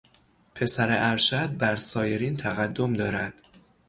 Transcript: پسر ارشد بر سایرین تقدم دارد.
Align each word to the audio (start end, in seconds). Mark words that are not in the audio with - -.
پسر 0.55 0.87
ارشد 0.91 1.57
بر 1.57 1.75
سایرین 1.75 2.37
تقدم 2.37 2.93
دارد. 2.93 3.33